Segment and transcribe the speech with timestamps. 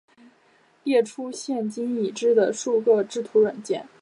[0.83, 3.77] 列出现今已知的数个制图软体